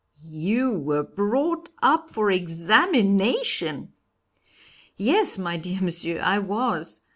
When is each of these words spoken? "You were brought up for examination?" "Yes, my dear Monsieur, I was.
"You 0.27 0.71
were 0.71 1.03
brought 1.03 1.69
up 1.83 2.09
for 2.09 2.31
examination?" 2.31 3.93
"Yes, 4.97 5.37
my 5.37 5.57
dear 5.57 5.79
Monsieur, 5.79 6.19
I 6.19 6.39
was. 6.39 7.03